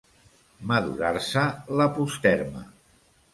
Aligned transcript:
Madurar-se 0.71 1.43
la 1.81 1.87
posterma. 1.99 2.65